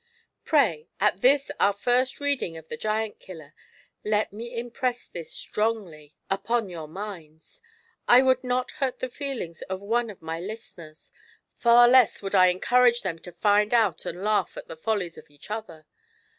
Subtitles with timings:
[0.43, 3.53] Pray, at this our first reading of "the Giant kiUer,"
[4.03, 7.61] let me impress this strongly upon your minds.
[8.07, 11.11] I would not hurt the feelings of one of my listeners,
[11.59, 15.29] far less would I encourage them to find out and laugh at the follies of
[15.29, 15.85] each other.